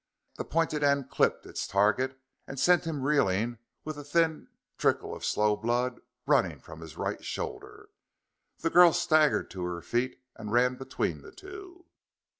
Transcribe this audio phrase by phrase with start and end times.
[0.37, 4.47] The pointed end clipped its target and sent him reeling, with a thin
[4.79, 7.89] trickle of slow blood running from his right shoulder.
[8.61, 11.85] The girl staggered to her feet and ran between the two.